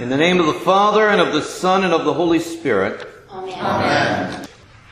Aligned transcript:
In 0.00 0.08
the 0.08 0.16
name 0.16 0.40
of 0.40 0.46
the 0.46 0.54
Father, 0.54 1.08
and 1.08 1.20
of 1.20 1.32
the 1.32 1.40
Son, 1.40 1.84
and 1.84 1.92
of 1.92 2.04
the 2.04 2.12
Holy 2.12 2.40
Spirit. 2.40 3.06
Amen. 3.30 4.44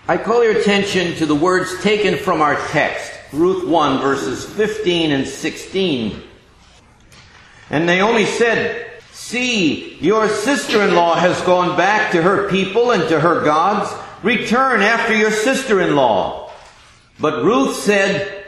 I 0.06 0.16
call 0.16 0.44
your 0.44 0.56
attention 0.56 1.16
to 1.16 1.26
the 1.26 1.34
words 1.34 1.82
taken 1.82 2.16
from 2.16 2.40
our 2.40 2.54
text, 2.68 3.12
Ruth 3.32 3.66
1, 3.66 4.00
verses 4.00 4.44
15 4.44 5.10
and 5.10 5.26
16. 5.26 6.22
And 7.70 7.84
Naomi 7.84 8.26
said, 8.26 8.92
See, 9.10 9.96
your 9.96 10.28
sister-in-law 10.28 11.16
has 11.16 11.40
gone 11.40 11.76
back 11.76 12.12
to 12.12 12.22
her 12.22 12.48
people 12.48 12.92
and 12.92 13.08
to 13.08 13.18
her 13.18 13.42
gods. 13.42 13.92
Return 14.22 14.82
after 14.82 15.16
your 15.16 15.32
sister-in-law. 15.32 16.48
But 17.18 17.42
Ruth 17.42 17.74
said, 17.74 18.44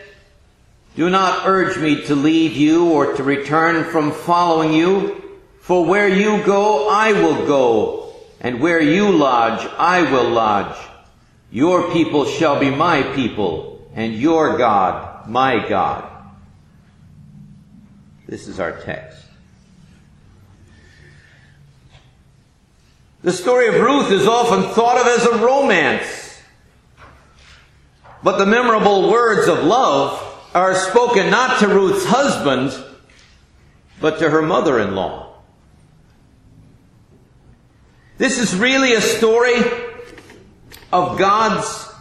Do 0.94 1.10
not 1.10 1.48
urge 1.48 1.78
me 1.78 2.02
to 2.02 2.14
leave 2.14 2.56
you 2.56 2.92
or 2.92 3.14
to 3.14 3.24
return 3.24 3.90
from 3.90 4.12
following 4.12 4.72
you. 4.72 5.23
For 5.64 5.82
where 5.82 6.08
you 6.08 6.44
go, 6.44 6.90
I 6.90 7.14
will 7.14 7.46
go, 7.46 8.12
and 8.38 8.60
where 8.60 8.82
you 8.82 9.10
lodge, 9.10 9.66
I 9.78 10.02
will 10.12 10.28
lodge. 10.28 10.76
Your 11.50 11.90
people 11.90 12.26
shall 12.26 12.60
be 12.60 12.68
my 12.68 13.02
people, 13.14 13.90
and 13.94 14.12
your 14.12 14.58
God, 14.58 15.26
my 15.26 15.66
God. 15.66 16.04
This 18.26 18.46
is 18.46 18.60
our 18.60 18.72
text. 18.72 19.24
The 23.22 23.32
story 23.32 23.68
of 23.68 23.76
Ruth 23.76 24.12
is 24.12 24.26
often 24.26 24.74
thought 24.74 25.00
of 25.00 25.06
as 25.06 25.24
a 25.24 25.42
romance. 25.42 26.42
But 28.22 28.36
the 28.36 28.44
memorable 28.44 29.10
words 29.10 29.48
of 29.48 29.64
love 29.64 30.22
are 30.54 30.74
spoken 30.74 31.30
not 31.30 31.60
to 31.60 31.68
Ruth's 31.68 32.04
husband, 32.04 32.76
but 33.98 34.18
to 34.18 34.28
her 34.28 34.42
mother-in-law. 34.42 35.23
This 38.16 38.38
is 38.38 38.54
really 38.54 38.94
a 38.94 39.00
story 39.00 39.56
of 40.92 41.18
God's 41.18 41.92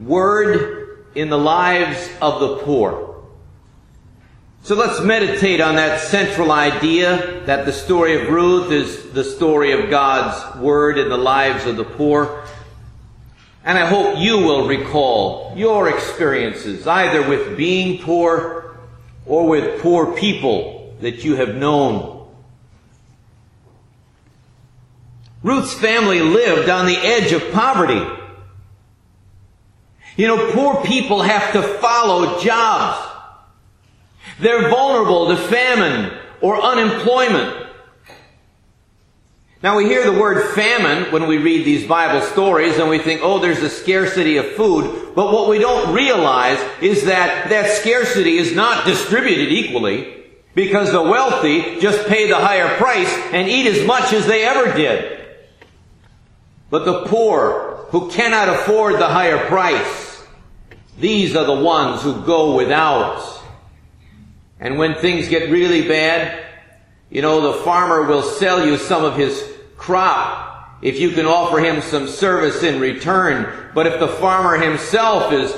Word 0.00 1.06
in 1.14 1.28
the 1.28 1.38
lives 1.38 2.10
of 2.20 2.40
the 2.40 2.56
poor. 2.64 3.22
So 4.64 4.74
let's 4.74 5.00
meditate 5.00 5.60
on 5.60 5.76
that 5.76 6.00
central 6.00 6.50
idea 6.50 7.44
that 7.46 7.66
the 7.66 7.72
story 7.72 8.20
of 8.20 8.30
Ruth 8.30 8.72
is 8.72 9.12
the 9.12 9.22
story 9.22 9.70
of 9.70 9.90
God's 9.90 10.56
Word 10.58 10.98
in 10.98 11.08
the 11.08 11.16
lives 11.16 11.66
of 11.66 11.76
the 11.76 11.84
poor. 11.84 12.44
And 13.64 13.78
I 13.78 13.86
hope 13.86 14.18
you 14.18 14.38
will 14.38 14.66
recall 14.66 15.52
your 15.54 15.88
experiences 15.88 16.84
either 16.88 17.28
with 17.28 17.56
being 17.56 18.02
poor 18.02 18.76
or 19.24 19.46
with 19.46 19.80
poor 19.80 20.16
people 20.16 20.96
that 21.00 21.22
you 21.22 21.36
have 21.36 21.54
known 21.54 22.13
Ruth's 25.44 25.74
family 25.74 26.20
lived 26.20 26.70
on 26.70 26.86
the 26.86 26.96
edge 26.96 27.32
of 27.32 27.52
poverty. 27.52 28.02
You 30.16 30.26
know, 30.26 30.52
poor 30.52 30.82
people 30.82 31.20
have 31.20 31.52
to 31.52 31.62
follow 31.62 32.40
jobs. 32.40 33.06
They're 34.40 34.70
vulnerable 34.70 35.28
to 35.28 35.36
famine 35.36 36.18
or 36.40 36.60
unemployment. 36.60 37.66
Now 39.62 39.76
we 39.76 39.84
hear 39.84 40.10
the 40.10 40.18
word 40.18 40.54
famine 40.54 41.12
when 41.12 41.28
we 41.28 41.36
read 41.36 41.66
these 41.66 41.86
Bible 41.86 42.22
stories 42.28 42.78
and 42.78 42.88
we 42.88 42.98
think, 42.98 43.20
oh, 43.22 43.38
there's 43.38 43.62
a 43.62 43.68
scarcity 43.68 44.38
of 44.38 44.46
food. 44.52 45.12
But 45.14 45.30
what 45.30 45.50
we 45.50 45.58
don't 45.58 45.94
realize 45.94 46.58
is 46.80 47.04
that 47.04 47.50
that 47.50 47.70
scarcity 47.82 48.38
is 48.38 48.54
not 48.54 48.86
distributed 48.86 49.52
equally 49.52 50.24
because 50.54 50.90
the 50.90 51.02
wealthy 51.02 51.80
just 51.80 52.06
pay 52.06 52.28
the 52.28 52.36
higher 52.36 52.76
price 52.76 53.12
and 53.32 53.46
eat 53.46 53.66
as 53.66 53.86
much 53.86 54.14
as 54.14 54.26
they 54.26 54.44
ever 54.44 54.74
did. 54.74 55.13
But 56.74 56.86
the 56.86 57.04
poor 57.04 57.86
who 57.90 58.10
cannot 58.10 58.48
afford 58.48 58.94
the 58.94 59.06
higher 59.06 59.46
price, 59.46 60.24
these 60.98 61.36
are 61.36 61.44
the 61.44 61.62
ones 61.62 62.02
who 62.02 62.22
go 62.22 62.56
without. 62.56 63.40
And 64.58 64.76
when 64.76 64.96
things 64.96 65.28
get 65.28 65.50
really 65.50 65.86
bad, 65.86 66.44
you 67.10 67.22
know, 67.22 67.52
the 67.52 67.62
farmer 67.62 68.02
will 68.02 68.24
sell 68.24 68.66
you 68.66 68.76
some 68.76 69.04
of 69.04 69.16
his 69.16 69.40
crop 69.76 70.80
if 70.82 70.98
you 70.98 71.12
can 71.12 71.26
offer 71.26 71.60
him 71.60 71.80
some 71.80 72.08
service 72.08 72.64
in 72.64 72.80
return. 72.80 73.70
But 73.72 73.86
if 73.86 74.00
the 74.00 74.08
farmer 74.08 74.56
himself 74.56 75.32
is 75.32 75.56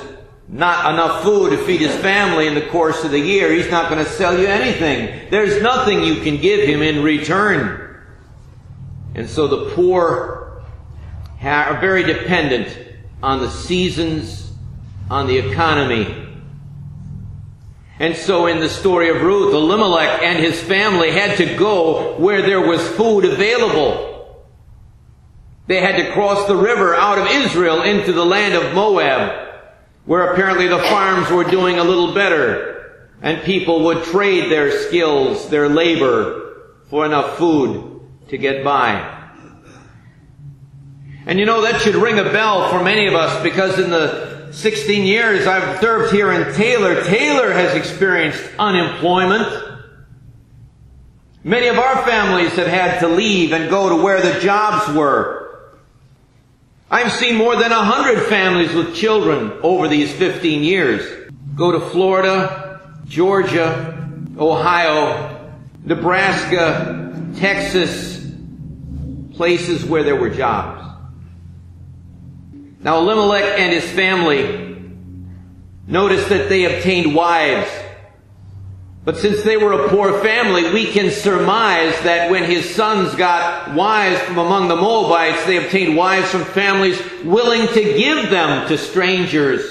not 0.48 0.92
enough 0.92 1.22
food 1.22 1.48
to 1.52 1.64
feed 1.64 1.80
his 1.80 1.96
family 1.96 2.46
in 2.46 2.54
the 2.54 2.66
course 2.66 3.04
of 3.04 3.10
the 3.10 3.18
year, 3.18 3.50
he's 3.54 3.70
not 3.70 3.88
going 3.88 4.04
to 4.04 4.10
sell 4.10 4.38
you 4.38 4.48
anything. 4.48 5.30
There's 5.30 5.62
nothing 5.62 6.04
you 6.04 6.16
can 6.16 6.36
give 6.36 6.68
him 6.68 6.82
in 6.82 7.02
return. 7.02 8.04
And 9.14 9.26
so 9.26 9.46
the 9.46 9.70
poor 9.70 10.45
are 11.46 11.80
very 11.80 12.02
dependent 12.02 12.76
on 13.22 13.40
the 13.40 13.50
seasons, 13.50 14.52
on 15.10 15.26
the 15.26 15.38
economy. 15.38 16.26
And 17.98 18.14
so 18.14 18.46
in 18.46 18.60
the 18.60 18.68
story 18.68 19.08
of 19.08 19.22
Ruth, 19.22 19.54
Elimelech 19.54 20.22
and 20.22 20.38
his 20.38 20.60
family 20.60 21.10
had 21.12 21.38
to 21.38 21.56
go 21.56 22.18
where 22.18 22.42
there 22.42 22.60
was 22.60 22.86
food 22.88 23.24
available. 23.24 24.44
They 25.66 25.80
had 25.80 25.96
to 25.96 26.12
cross 26.12 26.46
the 26.46 26.56
river 26.56 26.94
out 26.94 27.18
of 27.18 27.26
Israel 27.28 27.82
into 27.82 28.12
the 28.12 28.24
land 28.24 28.54
of 28.54 28.74
Moab, 28.74 29.48
where 30.04 30.32
apparently 30.32 30.68
the 30.68 30.78
farms 30.78 31.30
were 31.30 31.44
doing 31.44 31.78
a 31.78 31.84
little 31.84 32.12
better, 32.12 33.08
and 33.22 33.42
people 33.42 33.84
would 33.84 34.04
trade 34.04 34.50
their 34.50 34.86
skills, 34.86 35.48
their 35.48 35.68
labor, 35.68 36.74
for 36.90 37.06
enough 37.06 37.38
food 37.38 38.00
to 38.28 38.36
get 38.36 38.62
by. 38.62 39.15
And 41.26 41.40
you 41.40 41.44
know, 41.44 41.62
that 41.62 41.80
should 41.80 41.96
ring 41.96 42.20
a 42.20 42.24
bell 42.24 42.70
for 42.70 42.82
many 42.82 43.08
of 43.08 43.14
us 43.14 43.42
because 43.42 43.80
in 43.80 43.90
the 43.90 44.52
16 44.52 45.04
years 45.04 45.46
I've 45.46 45.80
served 45.80 46.14
here 46.14 46.32
in 46.32 46.54
Taylor, 46.54 47.02
Taylor 47.02 47.52
has 47.52 47.74
experienced 47.74 48.42
unemployment. 48.58 49.64
Many 51.42 51.66
of 51.66 51.78
our 51.78 52.04
families 52.04 52.52
have 52.52 52.68
had 52.68 53.00
to 53.00 53.08
leave 53.08 53.52
and 53.52 53.68
go 53.68 53.88
to 53.88 54.02
where 54.02 54.20
the 54.20 54.40
jobs 54.40 54.96
were. 54.96 55.74
I've 56.88 57.10
seen 57.10 57.34
more 57.34 57.56
than 57.56 57.72
a 57.72 57.82
hundred 57.82 58.22
families 58.26 58.72
with 58.72 58.94
children 58.94 59.52
over 59.62 59.88
these 59.88 60.12
15 60.12 60.62
years 60.62 61.32
go 61.56 61.72
to 61.72 61.80
Florida, 61.80 62.80
Georgia, 63.06 64.08
Ohio, 64.38 65.54
Nebraska, 65.84 67.32
Texas, 67.36 68.30
places 69.32 69.84
where 69.84 70.02
there 70.02 70.16
were 70.16 70.30
jobs. 70.30 70.75
Now 72.86 72.98
Elimelech 72.98 73.58
and 73.58 73.72
his 73.72 73.90
family 73.90 74.78
notice 75.88 76.28
that 76.28 76.48
they 76.48 76.72
obtained 76.72 77.16
wives. 77.16 77.68
But 79.04 79.16
since 79.16 79.42
they 79.42 79.56
were 79.56 79.72
a 79.72 79.88
poor 79.88 80.20
family, 80.20 80.72
we 80.72 80.86
can 80.86 81.10
surmise 81.10 82.00
that 82.02 82.30
when 82.30 82.44
his 82.44 82.72
sons 82.76 83.12
got 83.16 83.74
wives 83.74 84.20
from 84.20 84.38
among 84.38 84.68
the 84.68 84.76
Moabites, 84.76 85.44
they 85.46 85.56
obtained 85.56 85.96
wives 85.96 86.30
from 86.30 86.44
families 86.44 87.02
willing 87.24 87.66
to 87.66 87.82
give 87.82 88.30
them 88.30 88.68
to 88.68 88.78
strangers 88.78 89.64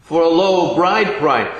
for 0.00 0.22
a 0.22 0.28
low 0.28 0.74
bride 0.74 1.18
price. 1.18 1.54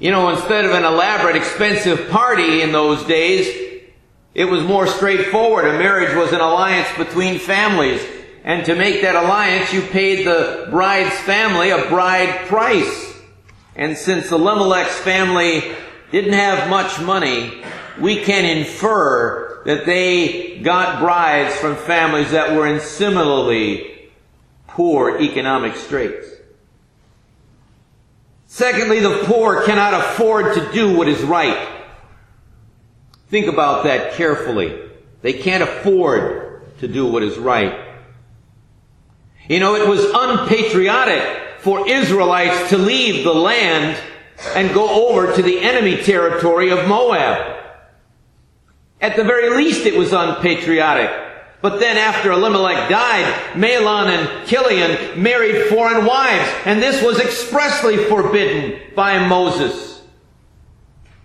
You 0.00 0.10
know, 0.10 0.30
instead 0.30 0.64
of 0.64 0.72
an 0.72 0.82
elaborate, 0.82 1.36
expensive 1.36 2.10
party 2.10 2.60
in 2.60 2.72
those 2.72 3.04
days, 3.04 3.86
it 4.34 4.46
was 4.46 4.64
more 4.64 4.88
straightforward. 4.88 5.64
A 5.64 5.78
marriage 5.78 6.16
was 6.16 6.32
an 6.32 6.40
alliance 6.40 6.88
between 6.98 7.38
families. 7.38 8.04
And 8.44 8.66
to 8.66 8.74
make 8.74 9.02
that 9.02 9.14
alliance, 9.14 9.72
you 9.72 9.82
paid 9.82 10.26
the 10.26 10.66
bride's 10.70 11.16
family 11.20 11.70
a 11.70 11.88
bride 11.88 12.48
price. 12.48 13.14
And 13.76 13.96
since 13.96 14.30
the 14.30 14.36
Elimelech's 14.36 14.98
family 14.98 15.74
didn't 16.10 16.32
have 16.32 16.68
much 16.68 17.00
money, 17.00 17.62
we 18.00 18.22
can 18.22 18.44
infer 18.44 19.62
that 19.64 19.86
they 19.86 20.58
got 20.58 21.00
brides 21.00 21.54
from 21.56 21.76
families 21.76 22.32
that 22.32 22.56
were 22.56 22.66
in 22.66 22.80
similarly 22.80 24.10
poor 24.66 25.20
economic 25.20 25.76
straits. 25.76 26.28
Secondly, 28.46 29.00
the 29.00 29.22
poor 29.24 29.64
cannot 29.64 29.94
afford 29.94 30.54
to 30.54 30.72
do 30.72 30.96
what 30.96 31.08
is 31.08 31.22
right. 31.22 31.68
Think 33.28 33.46
about 33.46 33.84
that 33.84 34.14
carefully. 34.14 34.78
They 35.22 35.32
can't 35.32 35.62
afford 35.62 36.78
to 36.80 36.88
do 36.88 37.06
what 37.06 37.22
is 37.22 37.38
right. 37.38 37.91
You 39.52 39.60
know, 39.60 39.74
it 39.74 39.86
was 39.86 40.02
unpatriotic 40.02 41.22
for 41.58 41.86
Israelites 41.86 42.70
to 42.70 42.78
leave 42.78 43.22
the 43.22 43.34
land 43.34 44.00
and 44.56 44.72
go 44.72 45.08
over 45.10 45.30
to 45.36 45.42
the 45.42 45.60
enemy 45.60 46.02
territory 46.02 46.70
of 46.70 46.88
Moab. 46.88 47.62
At 48.98 49.14
the 49.14 49.24
very 49.24 49.54
least, 49.54 49.84
it 49.84 49.94
was 49.94 50.14
unpatriotic. 50.14 51.10
But 51.60 51.80
then 51.80 51.98
after 51.98 52.32
Elimelech 52.32 52.88
died, 52.88 53.26
Mahlon 53.52 54.06
and 54.06 54.48
Chilion 54.48 55.22
married 55.22 55.66
foreign 55.66 56.06
wives, 56.06 56.50
and 56.64 56.82
this 56.82 57.02
was 57.02 57.20
expressly 57.20 57.98
forbidden 58.06 58.80
by 58.96 59.28
Moses. 59.28 60.00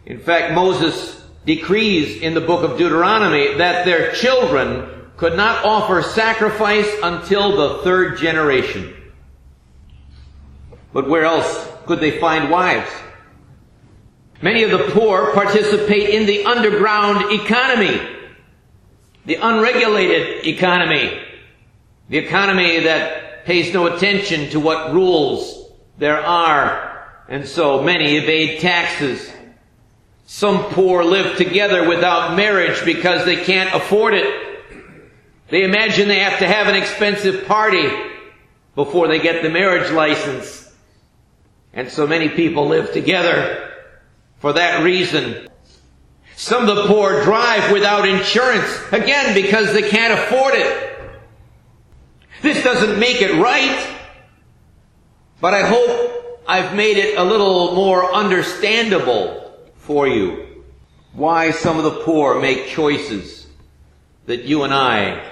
In 0.06 0.20
fact, 0.20 0.54
Moses 0.54 1.24
decrees 1.46 2.22
in 2.22 2.34
the 2.34 2.42
book 2.42 2.70
of 2.70 2.78
Deuteronomy 2.78 3.54
that 3.54 3.86
their 3.86 4.12
children 4.12 4.97
could 5.18 5.36
not 5.36 5.66
offer 5.66 6.04
sacrifice 6.04 6.88
until 7.04 7.58
the 7.58 7.84
third 7.84 8.18
generation. 8.18 8.94
But 10.94 11.10
where 11.10 11.26
else 11.26 11.68
could 11.88 12.00
they 12.00 12.20
find 12.20 12.50
wives? 12.50 12.90
Many 14.42 14.64
of 14.64 14.70
the 14.70 14.92
poor 14.92 15.34
participate 15.34 16.12
in 16.12 16.28
the 16.28 16.46
underground 16.46 17.32
economy, 17.32 18.00
the 19.26 19.36
unregulated 19.36 20.46
economy, 20.46 21.20
the 22.10 22.20
economy 22.20 22.82
that 22.82 23.46
pays 23.46 23.74
no 23.74 23.88
attention 23.88 24.52
to 24.52 24.60
what 24.60 24.94
rules 24.94 25.72
there 25.98 26.20
are, 26.20 27.10
and 27.28 27.48
so 27.48 27.82
many 27.82 28.18
evade 28.18 28.60
taxes. 28.60 29.32
Some 30.28 30.66
poor 30.66 31.04
live 31.04 31.38
together 31.38 31.88
without 31.90 32.36
marriage 32.36 32.86
because 32.86 33.26
they 33.26 33.44
can't 33.44 33.74
afford 33.74 34.14
it. 34.14 34.47
They 35.50 35.64
imagine 35.64 36.08
they 36.08 36.20
have 36.20 36.40
to 36.40 36.48
have 36.48 36.68
an 36.68 36.76
expensive 36.76 37.46
party 37.48 37.90
before 38.76 39.08
they 39.08 39.20
get 39.20 39.42
the 39.42 39.50
marriage 39.50 39.92
license. 39.92 40.72
And 41.74 41.90
so 41.90 42.06
many 42.06 42.30
people 42.30 42.68
live 42.68 42.92
together 42.92 43.72
for 44.40 44.54
that 44.54 44.84
reason. 44.84 45.48
Some 46.36 46.68
of 46.68 46.76
the 46.76 46.86
poor 46.86 47.24
drive 47.24 47.72
without 47.72 48.08
insurance, 48.08 48.68
again, 48.92 49.34
because 49.34 49.74
they 49.74 49.90
can't 49.90 50.14
afford 50.14 50.54
it. 50.56 51.00
This 52.42 52.64
doesn't 52.64 53.00
make 53.00 53.22
it 53.22 53.42
right, 53.42 53.96
but 55.42 55.54
I 55.54 55.66
hope 55.66 56.44
I've 56.48 56.76
made 56.76 56.98
it 56.98 57.18
a 57.18 57.24
little 57.24 57.74
more 57.74 58.14
understandable 58.14 59.60
for 59.76 60.08
you 60.08 60.64
why 61.14 61.50
some 61.50 61.78
of 61.78 61.84
the 61.84 62.04
poor 62.04 62.40
make 62.40 62.68
choices 62.68 63.48
that 64.28 64.44
you 64.44 64.64
and 64.64 64.74
I 64.74 65.24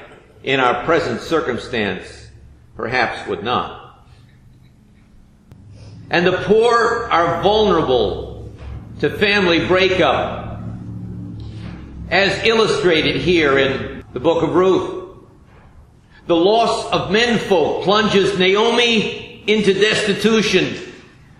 in 0.45 0.59
our 0.59 0.83
present 0.85 1.19
circumstance 1.21 2.29
perhaps 2.77 3.27
would 3.27 3.43
not. 3.43 4.05
And 6.11 6.25
the 6.25 6.37
poor 6.43 7.09
are 7.11 7.41
vulnerable 7.41 8.53
to 8.99 9.09
family 9.17 9.67
breakup, 9.67 10.59
as 12.11 12.43
illustrated 12.43 13.15
here 13.17 13.57
in 13.57 14.05
the 14.13 14.19
book 14.19 14.43
of 14.43 14.53
Ruth. 14.53 15.17
The 16.27 16.35
loss 16.35 16.91
of 16.91 17.11
menfolk 17.11 17.83
plunges 17.83 18.37
Naomi 18.37 19.43
into 19.47 19.73
destitution. 19.73 20.77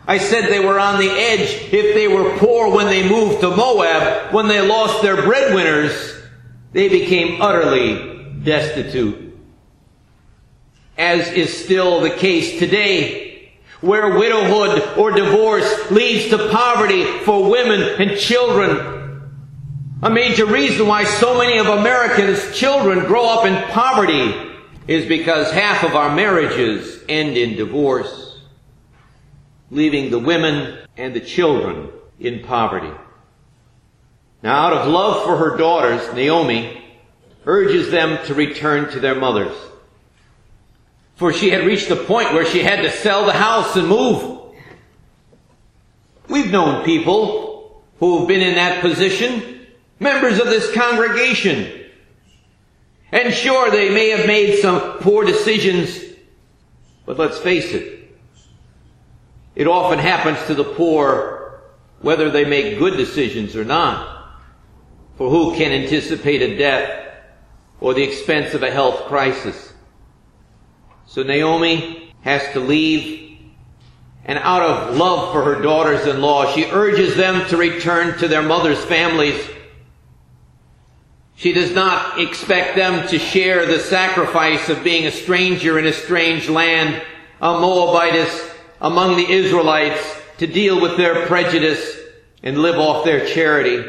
I 0.07 0.17
said 0.17 0.49
they 0.49 0.65
were 0.65 0.79
on 0.79 0.99
the 0.99 1.09
edge 1.09 1.71
if 1.71 1.93
they 1.93 2.07
were 2.07 2.37
poor 2.39 2.71
when 2.71 2.87
they 2.87 3.07
moved 3.07 3.41
to 3.41 3.55
Moab. 3.55 4.33
When 4.33 4.47
they 4.47 4.61
lost 4.61 5.03
their 5.03 5.21
breadwinners, 5.21 6.23
they 6.71 6.89
became 6.89 7.39
utterly 7.39 8.14
destitute. 8.45 9.38
As 10.97 11.27
is 11.30 11.65
still 11.65 12.00
the 12.00 12.12
case 12.12 12.57
today, 12.59 13.51
where 13.81 14.18
widowhood 14.18 14.97
or 14.97 15.12
divorce 15.12 15.92
leads 15.92 16.30
to 16.30 16.50
poverty 16.50 17.03
for 17.19 17.50
women 17.50 17.81
and 17.81 18.18
children. 18.18 19.21
A 20.01 20.09
major 20.09 20.45
reason 20.45 20.88
why 20.88 21.03
so 21.03 21.38
many 21.38 21.57
of 21.57 21.68
Americans' 21.68 22.56
children 22.56 23.06
grow 23.06 23.25
up 23.25 23.45
in 23.45 23.71
poverty 23.71 24.33
is 24.88 25.06
because 25.07 25.51
half 25.51 25.83
of 25.83 25.95
our 25.95 26.15
marriages 26.15 27.03
end 27.09 27.38
in 27.38 27.56
divorce, 27.56 28.39
leaving 29.71 30.12
the 30.12 30.19
women 30.19 30.77
and 30.95 31.13
the 31.13 31.21
children 31.21 31.89
in 32.19 32.44
poverty. 32.44 32.91
Now, 34.44 34.68
out 34.68 34.74
of 34.74 34.88
love 34.88 35.24
for 35.25 35.38
her 35.38 35.57
daughters, 35.57 36.13
Naomi 36.13 36.84
urges 37.45 37.92
them 37.92 38.24
to 38.25 38.33
return 38.33 38.92
to 38.92 39.00
their 39.00 39.15
mothers. 39.15 39.56
For 41.15 41.31
she 41.31 41.50
had 41.50 41.65
reached 41.65 41.89
the 41.89 41.95
point 41.95 42.33
where 42.33 42.45
she 42.45 42.62
had 42.62 42.81
to 42.81 42.92
sell 42.92 43.25
the 43.25 43.33
house 43.33 43.75
and 43.75 43.88
move. 43.88 44.51
We've 46.27 46.51
known 46.51 46.83
people 46.83 47.83
who 48.00 48.19
have 48.19 48.27
been 48.27 48.42
in 48.42 48.56
that 48.56 48.81
position, 48.81 49.65
members 50.00 50.39
of 50.39 50.47
this 50.47 50.74
congregation. 50.74 51.86
And 53.12 53.33
sure, 53.33 53.71
they 53.71 53.89
may 53.89 54.09
have 54.09 54.27
made 54.27 54.59
some 54.59 55.00
poor 55.00 55.24
decisions, 55.24 56.01
but 57.06 57.18
let's 57.18 57.38
face 57.38 57.71
it, 57.71 58.13
it 59.56 59.68
often 59.68 60.00
happens 60.00 60.45
to 60.48 60.53
the 60.53 60.65
poor 60.65 61.62
whether 62.01 62.30
they 62.30 62.44
make 62.44 62.77
good 62.77 62.98
decisions 62.98 63.56
or 63.56 63.63
not. 63.63 64.12
For 65.18 65.30
who 65.30 65.56
can 65.56 65.71
anticipate 65.71 66.41
a 66.41 66.57
death 66.57 67.04
or 67.80 67.94
the 67.94 68.04
expense 68.04 68.54
of 68.54 68.63
a 68.63 68.72
health 68.72 69.06
crisis. 69.06 69.74
So 71.06 71.24
Naomi 71.24 72.13
has 72.22 72.42
to 72.54 72.60
leave 72.60 73.25
and 74.25 74.39
out 74.39 74.63
of 74.63 74.98
love 74.98 75.31
for 75.31 75.44
her 75.44 75.62
daughters-in-law, 75.62 76.51
she 76.54 76.66
urges 76.66 77.16
them 77.16 77.48
to 77.50 77.57
return 77.57 78.18
to 78.18 78.27
their 78.27 78.42
mother's 78.42 78.83
families. 78.83 79.39
She 81.36 81.54
does 81.54 81.75
not 81.75 82.19
expect 82.19 82.75
them 82.75 83.07
to 83.10 83.19
share 83.19 83.68
the 83.68 83.80
sacrifice 83.80 84.68
of 84.68 84.83
being 84.83 85.06
a 85.06 85.12
stranger 85.12 85.77
in 85.77 85.86
a 85.86 85.94
strange 85.94 86.50
land, 86.50 87.04
a 87.39 87.60
Moabitess 87.60 88.50
among 88.81 89.16
the 89.16 89.30
Israelites, 89.30 90.01
to 90.39 90.48
deal 90.48 90.81
with 90.81 90.98
their 90.98 91.27
prejudice 91.27 91.95
and 92.42 92.57
live 92.57 92.80
off 92.80 93.06
their 93.06 93.27
charity. 93.27 93.83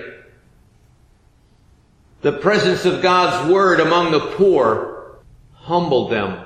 The 2.26 2.32
presence 2.32 2.84
of 2.84 3.02
God's 3.02 3.49
Word 3.49 3.78
among 3.78 4.11
the 4.11 4.19
poor 4.19 5.20
humbled 5.52 6.11
them 6.11 6.44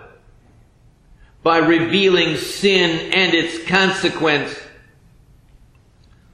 by 1.42 1.56
revealing 1.56 2.36
sin 2.36 3.10
and 3.14 3.32
its 3.32 3.66
consequence. 3.66 4.54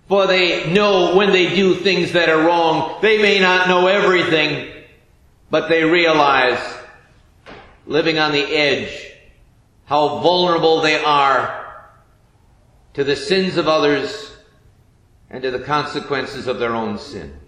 For 0.09 0.27
they 0.27 0.73
know 0.73 1.15
when 1.15 1.31
they 1.31 1.55
do 1.55 1.77
things 1.77 2.11
that 2.11 2.29
are 2.29 2.45
wrong, 2.45 2.99
they 3.03 3.23
may 3.23 3.39
not 3.39 3.69
know 3.69 3.87
everything, 3.87 4.69
but 5.49 5.69
they 5.69 5.85
realize, 5.85 6.59
living 7.87 8.19
on 8.19 8.33
the 8.33 8.43
edge, 8.53 9.13
how 9.85 10.19
vulnerable 10.19 10.81
they 10.81 11.01
are 11.01 11.85
to 12.95 13.05
the 13.05 13.15
sins 13.15 13.57
of 13.59 13.69
others 13.69 14.37
and 15.31 15.41
to 15.45 15.53
the 15.53 15.61
consequences 15.61 16.49
of 16.49 16.59
their 16.59 16.75
own 16.75 16.99
sin. 16.99 17.39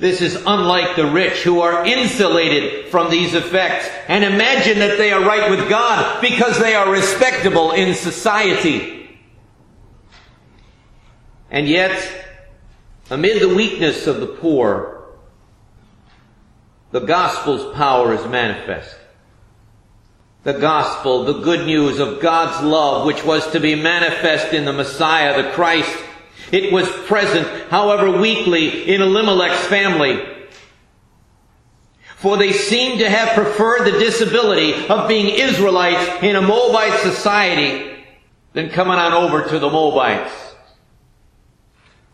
This 0.00 0.22
is 0.22 0.34
unlike 0.46 0.96
the 0.96 1.04
rich 1.04 1.42
who 1.42 1.60
are 1.60 1.84
insulated 1.84 2.88
from 2.88 3.10
these 3.10 3.34
effects 3.34 3.86
and 4.08 4.24
imagine 4.24 4.78
that 4.78 4.96
they 4.96 5.12
are 5.12 5.20
right 5.20 5.50
with 5.50 5.68
God 5.68 6.22
because 6.22 6.58
they 6.58 6.74
are 6.74 6.90
respectable 6.90 7.72
in 7.72 7.94
society. 7.94 9.20
And 11.50 11.68
yet, 11.68 12.02
amid 13.10 13.42
the 13.42 13.54
weakness 13.54 14.06
of 14.06 14.20
the 14.20 14.26
poor, 14.26 15.04
the 16.92 17.00
gospel's 17.00 17.76
power 17.76 18.14
is 18.14 18.26
manifest. 18.26 18.96
The 20.44 20.54
gospel, 20.54 21.24
the 21.24 21.40
good 21.40 21.66
news 21.66 21.98
of 21.98 22.22
God's 22.22 22.64
love, 22.64 23.04
which 23.04 23.22
was 23.22 23.50
to 23.52 23.60
be 23.60 23.74
manifest 23.74 24.54
in 24.54 24.64
the 24.64 24.72
Messiah, 24.72 25.42
the 25.42 25.50
Christ, 25.50 25.94
it 26.52 26.72
was 26.72 26.88
present, 27.06 27.46
however 27.70 28.18
weakly, 28.18 28.92
in 28.92 29.00
Elimelech's 29.00 29.66
family. 29.66 30.26
For 32.16 32.36
they 32.36 32.52
seem 32.52 32.98
to 32.98 33.08
have 33.08 33.34
preferred 33.34 33.84
the 33.84 33.98
disability 33.98 34.86
of 34.88 35.08
being 35.08 35.34
Israelites 35.34 36.22
in 36.22 36.36
a 36.36 36.42
Moabite 36.42 37.00
society 37.00 38.04
than 38.52 38.68
coming 38.68 38.98
on 38.98 39.12
over 39.12 39.48
to 39.48 39.58
the 39.58 39.70
Moabites, 39.70 40.32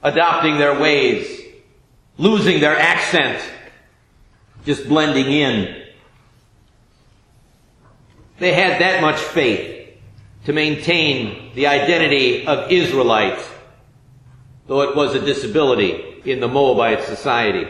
adopting 0.02 0.58
their 0.58 0.78
ways, 0.78 1.40
losing 2.18 2.60
their 2.60 2.78
accent, 2.78 3.42
just 4.64 4.88
blending 4.88 5.26
in. 5.26 5.82
They 8.38 8.52
had 8.52 8.80
that 8.82 9.00
much 9.00 9.18
faith 9.18 9.98
to 10.44 10.52
maintain 10.52 11.54
the 11.54 11.66
identity 11.66 12.46
of 12.46 12.70
Israelites 12.70 13.42
though 14.66 14.82
it 14.82 14.96
was 14.96 15.14
a 15.14 15.24
disability 15.24 16.22
in 16.24 16.40
the 16.40 16.48
Moabite 16.48 17.04
society. 17.04 17.66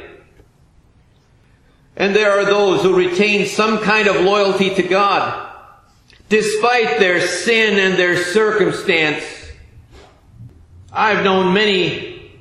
And 1.96 2.14
there 2.14 2.32
are 2.32 2.44
those 2.44 2.82
who 2.82 2.96
retain 2.96 3.46
some 3.46 3.78
kind 3.78 4.06
of 4.06 4.22
loyalty 4.22 4.74
to 4.74 4.82
God, 4.82 5.50
despite 6.28 6.98
their 6.98 7.26
sin 7.26 7.78
and 7.78 7.98
their 7.98 8.22
circumstance. 8.22 9.24
I've 10.92 11.24
known 11.24 11.54
many 11.54 12.32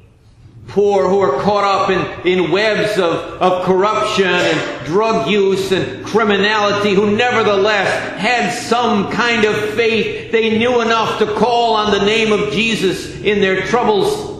poor 0.67 1.07
who 1.07 1.19
are 1.19 1.41
caught 1.41 1.63
up 1.63 1.89
in, 2.25 2.27
in 2.27 2.51
webs 2.51 2.97
of, 2.97 3.13
of 3.41 3.65
corruption 3.65 4.25
and 4.25 4.85
drug 4.85 5.29
use 5.29 5.71
and 5.71 6.05
criminality 6.05 6.93
who 6.93 7.15
nevertheless 7.15 8.19
had 8.19 8.51
some 8.51 9.09
kind 9.11 9.45
of 9.45 9.55
faith. 9.75 10.31
They 10.31 10.57
knew 10.57 10.81
enough 10.81 11.19
to 11.19 11.33
call 11.35 11.75
on 11.75 11.91
the 11.91 12.05
name 12.05 12.33
of 12.33 12.51
Jesus 12.51 13.15
in 13.21 13.39
their 13.39 13.65
troubles 13.67 14.34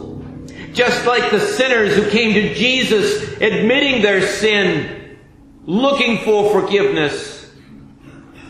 Just 0.75 1.05
like 1.05 1.31
the 1.31 1.39
sinners 1.39 1.95
who 1.95 2.09
came 2.09 2.33
to 2.33 2.53
Jesus 2.53 3.31
admitting 3.39 4.01
their 4.01 4.21
sin, 4.21 5.17
looking 5.63 6.17
for 6.25 6.51
forgiveness, 6.51 7.49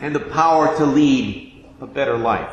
and 0.02 0.14
the 0.16 0.20
power 0.20 0.76
to 0.78 0.86
lead 0.86 1.66
a 1.80 1.86
better 1.86 2.18
life. 2.18 2.52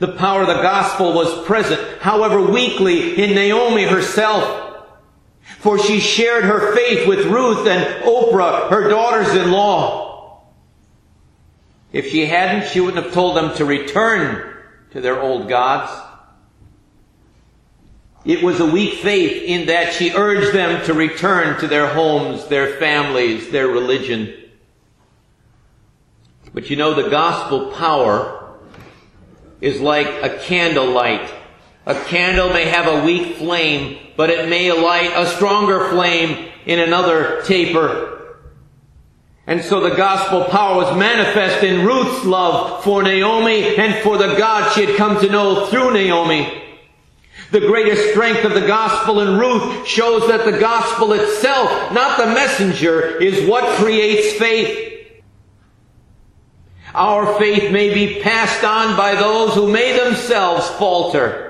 The 0.00 0.08
power 0.08 0.42
of 0.42 0.48
the 0.48 0.62
gospel 0.62 1.12
was 1.12 1.46
present, 1.46 1.80
however 2.00 2.42
weakly, 2.42 3.22
in 3.22 3.36
Naomi 3.36 3.84
herself. 3.84 4.86
For 5.58 5.78
she 5.78 6.00
shared 6.00 6.42
her 6.42 6.74
faith 6.74 7.06
with 7.06 7.26
Ruth 7.26 7.68
and 7.68 8.02
Orpah, 8.02 8.68
her 8.68 8.88
daughters-in-law. 8.88 10.42
If 11.92 12.10
she 12.10 12.26
hadn't, 12.26 12.68
she 12.70 12.80
wouldn't 12.80 13.04
have 13.04 13.14
told 13.14 13.36
them 13.36 13.54
to 13.56 13.64
return 13.64 14.56
to 14.90 15.00
their 15.00 15.20
old 15.20 15.48
gods. 15.48 15.90
It 18.28 18.42
was 18.42 18.60
a 18.60 18.66
weak 18.66 18.98
faith 18.98 19.42
in 19.42 19.68
that 19.68 19.94
she 19.94 20.12
urged 20.12 20.54
them 20.54 20.84
to 20.84 20.92
return 20.92 21.58
to 21.60 21.66
their 21.66 21.86
homes, 21.86 22.46
their 22.48 22.76
families, 22.76 23.48
their 23.48 23.68
religion. 23.68 24.34
But 26.52 26.68
you 26.68 26.76
know, 26.76 26.92
the 26.92 27.08
gospel 27.08 27.72
power 27.72 28.54
is 29.62 29.80
like 29.80 30.08
a 30.22 30.38
candlelight. 30.40 31.32
A 31.86 31.94
candle 31.94 32.50
may 32.50 32.66
have 32.66 32.86
a 32.86 33.02
weak 33.02 33.36
flame, 33.36 33.98
but 34.14 34.28
it 34.28 34.50
may 34.50 34.72
light 34.72 35.10
a 35.16 35.26
stronger 35.26 35.88
flame 35.88 36.52
in 36.66 36.80
another 36.80 37.40
taper. 37.46 38.36
And 39.46 39.64
so 39.64 39.80
the 39.80 39.96
gospel 39.96 40.44
power 40.44 40.76
was 40.76 40.98
manifest 40.98 41.64
in 41.64 41.86
Ruth's 41.86 42.26
love 42.26 42.84
for 42.84 43.02
Naomi 43.02 43.78
and 43.78 44.02
for 44.02 44.18
the 44.18 44.34
God 44.34 44.70
she 44.74 44.84
had 44.84 44.96
come 44.98 45.18
to 45.18 45.30
know 45.30 45.64
through 45.68 45.94
Naomi. 45.94 46.67
The 47.50 47.60
greatest 47.60 48.10
strength 48.10 48.44
of 48.44 48.52
the 48.52 48.66
gospel 48.66 49.20
in 49.20 49.38
Ruth 49.38 49.86
shows 49.86 50.28
that 50.28 50.44
the 50.44 50.58
gospel 50.58 51.14
itself, 51.14 51.92
not 51.92 52.18
the 52.18 52.26
messenger, 52.26 53.16
is 53.16 53.48
what 53.48 53.64
creates 53.78 54.38
faith. 54.38 54.84
Our 56.94 57.38
faith 57.38 57.72
may 57.72 57.94
be 57.94 58.20
passed 58.20 58.64
on 58.64 58.96
by 58.96 59.14
those 59.14 59.54
who 59.54 59.70
may 59.70 59.98
themselves 59.98 60.68
falter. 60.70 61.47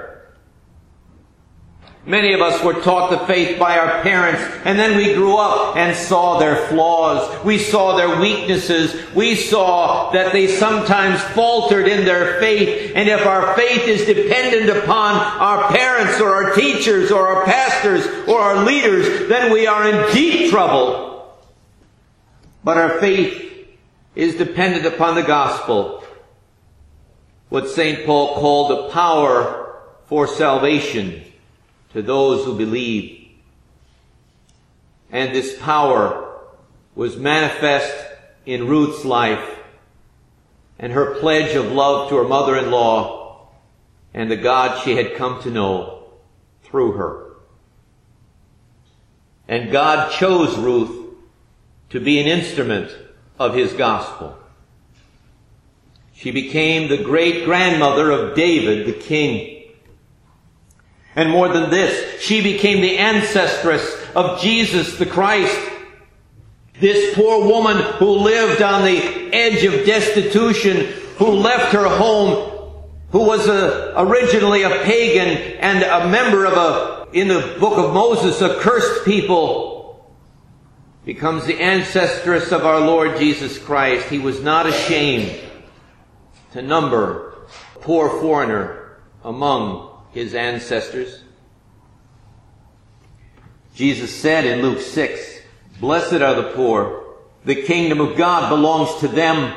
Many 2.09 2.33
of 2.33 2.41
us 2.41 2.65
were 2.65 2.81
taught 2.81 3.11
the 3.11 3.27
faith 3.27 3.59
by 3.59 3.77
our 3.77 4.01
parents, 4.01 4.41
and 4.65 4.79
then 4.79 4.97
we 4.97 5.13
grew 5.13 5.37
up 5.37 5.77
and 5.77 5.95
saw 5.95 6.39
their 6.39 6.57
flaws. 6.69 7.45
We 7.45 7.59
saw 7.59 7.99
their 7.99 8.19
weaknesses. 8.19 8.97
We 9.15 9.35
saw 9.35 10.11
that 10.13 10.33
they 10.33 10.47
sometimes 10.47 11.21
faltered 11.21 11.87
in 11.87 12.07
their 12.07 12.41
faith. 12.41 12.93
And 12.95 13.11
if 13.11 13.27
our 13.27 13.55
faith 13.55 13.83
is 13.83 14.07
dependent 14.07 14.71
upon 14.79 15.17
our 15.17 15.69
parents 15.71 16.19
or 16.19 16.31
our 16.35 16.55
teachers 16.55 17.11
or 17.13 17.29
our 17.29 17.45
pastors 17.45 18.07
or 18.27 18.41
our 18.41 18.65
leaders, 18.65 19.29
then 19.29 19.53
we 19.53 19.67
are 19.67 19.87
in 19.87 20.15
deep 20.15 20.51
trouble. 20.51 21.39
But 22.65 22.79
our 22.79 23.01
faith 23.01 23.69
is 24.15 24.37
dependent 24.37 24.87
upon 24.87 25.15
the 25.15 25.25
gospel. 25.25 26.03
What 27.51 27.69
St. 27.69 28.07
Paul 28.07 28.37
called 28.37 28.71
the 28.71 28.89
power 28.95 29.83
for 30.07 30.27
salvation 30.27 31.27
to 31.93 32.03
those 32.03 32.45
who 32.45 32.57
believe. 32.57 33.29
And 35.11 35.35
this 35.35 35.59
power 35.59 36.39
was 36.95 37.17
manifest 37.17 37.95
in 38.45 38.69
Ruth's 38.69 39.05
life 39.05 39.59
and 40.79 40.93
her 40.93 41.19
pledge 41.21 41.55
of 41.57 41.73
love 41.73 42.09
to 42.09 42.17
her 42.17 42.29
mother-in-law 42.29 43.49
and 44.15 44.31
the 44.31 44.37
God 44.37 44.83
she 44.85 44.97
had 44.97 45.17
come 45.17 45.43
to 45.43 45.51
know 45.51 46.05
through 46.63 46.93
her. 46.93 47.25
And 49.47 49.73
God 49.73 50.13
chose 50.13 50.57
Ruth 50.57 51.15
to 51.91 52.01
be 52.01 52.21
an 52.21 52.27
instrument 52.27 52.95
of 53.39 53.55
his 53.55 53.73
gospel. 53.73 54.37
She 56.13 56.31
became 56.31 56.89
the 56.89 57.03
great 57.03 57.45
grandmother 57.45 58.11
of 58.11 58.35
David 58.37 58.87
the 58.87 58.93
king. 58.93 59.58
And 61.17 61.31
more 61.31 61.49
than 61.49 61.71
this, 61.71 62.21
she 62.21 62.43
became 62.43 62.81
the 62.81 62.97
ancestress 62.97 64.15
of 64.15 64.41
Jesus 64.41 64.99
the 64.99 65.07
Christ. 65.07 65.59
This 66.81 67.15
poor 67.15 67.45
woman 67.45 67.77
who 67.95 68.07
lived 68.07 68.63
on 68.63 68.85
the 68.85 69.33
edge 69.33 69.65
of 69.65 69.85
destitution, 69.85 70.87
who 71.17 71.31
left 71.31 71.73
her 71.73 71.89
home, 71.89 72.53
who 73.11 73.21
was 73.21 73.49
a, 73.49 73.95
originally 73.97 74.63
a 74.63 74.71
pagan 74.85 75.57
and 75.59 75.83
a 75.83 76.09
member 76.09 76.45
of 76.45 76.53
a, 76.53 77.11
in 77.13 77.27
the 77.27 77.57
book 77.59 77.79
of 77.79 77.93
Moses, 77.93 78.41
a 78.41 78.61
cursed 78.61 79.05
people, 79.05 79.79
becomes 81.05 81.47
the 81.47 81.55
ancestress 81.55 82.53
of 82.53 82.67
our 82.67 82.81
Lord 82.81 83.17
Jesus 83.17 83.59
Christ, 83.59 84.09
he 84.09 84.19
was 84.19 84.43
not 84.43 84.67
ashamed 84.67 85.41
to 86.53 86.61
number 86.61 87.31
a 87.31 87.79
poor 87.79 88.21
foreigner 88.21 89.01
among 89.25 89.88
his 90.13 90.35
ancestors. 90.35 91.23
Jesus 93.75 94.15
said 94.15 94.45
in 94.45 94.63
Luke 94.63 94.81
6, 94.81 95.41
Blessed 95.81 96.15
are 96.15 96.35
the 96.35 96.53
poor. 96.53 97.05
The 97.45 97.63
kingdom 97.63 98.01
of 98.01 98.17
God 98.17 98.49
belongs 98.49 99.01
to 99.01 99.09
them. 99.09 99.55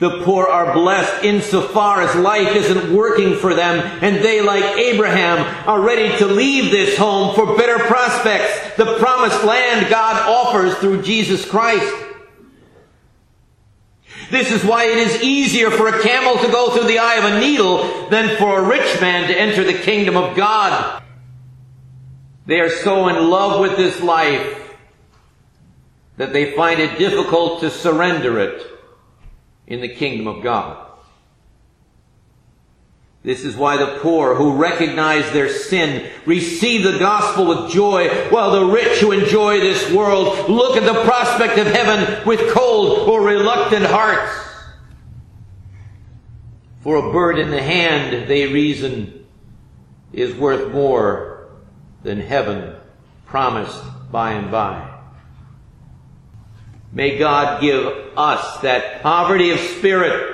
The 0.00 0.22
poor 0.24 0.46
are 0.46 0.74
blessed 0.74 1.24
insofar 1.24 2.02
as 2.02 2.16
life 2.16 2.56
isn't 2.56 2.92
working 2.92 3.36
for 3.36 3.54
them 3.54 3.78
and 4.02 4.16
they, 4.16 4.40
like 4.40 4.64
Abraham, 4.76 5.38
are 5.68 5.80
ready 5.80 6.16
to 6.18 6.26
leave 6.26 6.72
this 6.72 6.98
home 6.98 7.34
for 7.36 7.56
better 7.56 7.78
prospects, 7.84 8.76
the 8.76 8.98
promised 8.98 9.44
land 9.44 9.88
God 9.88 10.28
offers 10.28 10.74
through 10.78 11.02
Jesus 11.02 11.48
Christ. 11.48 12.03
This 14.30 14.50
is 14.50 14.64
why 14.64 14.84
it 14.84 14.98
is 14.98 15.22
easier 15.22 15.70
for 15.70 15.88
a 15.88 16.02
camel 16.02 16.42
to 16.42 16.50
go 16.50 16.70
through 16.70 16.88
the 16.88 16.98
eye 16.98 17.16
of 17.16 17.24
a 17.24 17.40
needle 17.40 18.08
than 18.08 18.36
for 18.36 18.58
a 18.58 18.64
rich 18.64 19.00
man 19.00 19.28
to 19.28 19.38
enter 19.38 19.64
the 19.64 19.78
kingdom 19.78 20.16
of 20.16 20.36
God. 20.36 21.02
They 22.46 22.60
are 22.60 22.70
so 22.70 23.08
in 23.08 23.30
love 23.30 23.60
with 23.60 23.76
this 23.76 24.00
life 24.00 24.60
that 26.16 26.32
they 26.32 26.52
find 26.52 26.80
it 26.80 26.98
difficult 26.98 27.60
to 27.60 27.70
surrender 27.70 28.38
it 28.38 28.66
in 29.66 29.80
the 29.80 29.88
kingdom 29.88 30.26
of 30.26 30.42
God. 30.42 30.93
This 33.24 33.42
is 33.42 33.56
why 33.56 33.78
the 33.78 33.98
poor 34.00 34.34
who 34.34 34.56
recognize 34.56 35.32
their 35.32 35.48
sin 35.48 36.10
receive 36.26 36.84
the 36.84 36.98
gospel 36.98 37.46
with 37.46 37.72
joy, 37.72 38.10
while 38.28 38.50
the 38.50 38.66
rich 38.66 38.98
who 38.98 39.12
enjoy 39.12 39.60
this 39.60 39.90
world 39.90 40.50
look 40.50 40.76
at 40.76 40.84
the 40.84 41.02
prospect 41.04 41.58
of 41.58 41.66
heaven 41.66 42.26
with 42.26 42.52
cold 42.52 43.08
or 43.08 43.22
reluctant 43.22 43.86
hearts. 43.86 44.30
For 46.82 46.96
a 46.96 47.12
bird 47.12 47.38
in 47.38 47.50
the 47.50 47.62
hand, 47.62 48.28
they 48.28 48.46
reason, 48.46 49.26
is 50.12 50.34
worth 50.34 50.70
more 50.70 51.48
than 52.02 52.20
heaven 52.20 52.76
promised 53.24 53.82
by 54.12 54.32
and 54.32 54.50
by. 54.50 55.00
May 56.92 57.16
God 57.16 57.62
give 57.62 57.86
us 58.18 58.60
that 58.60 59.00
poverty 59.00 59.50
of 59.50 59.58
spirit 59.58 60.33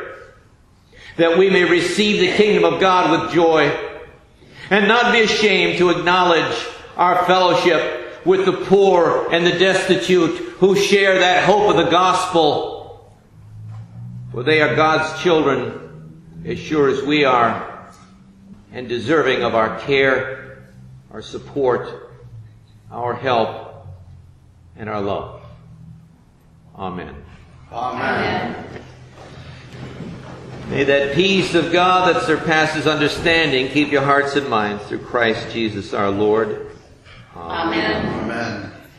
that 1.17 1.39
we 1.39 1.51
may 1.51 1.65
receive 1.65 2.21
the 2.21 2.37
kingdom 2.37 2.65
of 2.65 2.81
God 2.81 3.11
with 3.23 3.33
joy 3.33 3.69
and 4.71 4.89
not 4.89 5.13
be 5.13 5.21
ashamed 5.21 5.79
to 5.79 5.91
acknowledge 5.91 6.67
our 6.97 7.25
fellowship 7.25 8.25
with 8.25 8.45
the 8.45 8.53
poor 8.53 9.33
and 9.33 9.47
the 9.47 9.59
destitute 9.59 10.37
who 10.59 10.77
share 10.77 11.19
that 11.19 11.45
hope 11.45 11.71
of 11.71 11.77
the 11.77 11.91
gospel. 11.91 13.11
For 14.33 14.43
they 14.43 14.63
are 14.63 14.77
God's 14.77 15.21
children 15.23 16.43
as 16.45 16.59
sure 16.59 16.89
as 16.89 17.03
we 17.03 17.25
are 17.25 17.91
and 18.73 18.89
deserving 18.89 19.43
of 19.43 19.55
our 19.55 19.79
care, 19.81 20.63
our 21.11 21.23
support, 21.23 22.13
our 22.91 23.15
help, 23.15 23.87
and 24.77 24.89
our 24.89 25.01
love. 25.01 25.43
Amen. 26.77 27.15
Amen. 27.73 28.65
May 30.71 30.85
that 30.85 31.17
peace 31.17 31.57
of 31.57 31.73
God 31.73 32.15
that 32.15 32.23
surpasses 32.23 32.87
understanding 32.87 33.73
keep 33.73 33.91
your 33.91 34.03
hearts 34.03 34.37
and 34.37 34.49
minds 34.49 34.85
through 34.85 35.01
Christ 35.01 35.51
Jesus 35.51 35.93
our 35.93 36.11
Lord. 36.11 36.71
Amen. 37.35 38.71